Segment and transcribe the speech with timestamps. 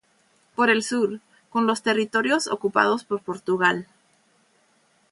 [0.55, 1.19] Por el sur:
[1.51, 3.85] con los territorios ocupados por Portugal.